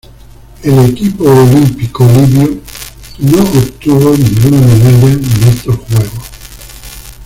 El 0.63 0.79
equipo 0.89 1.25
olímpico 1.25 2.03
libio 2.05 2.59
no 3.19 3.43
obtuvo 3.43 4.17
ninguna 4.17 4.57
medalla 4.65 5.11
en 5.13 5.43
estos 5.47 5.75
Juegos. 5.75 6.27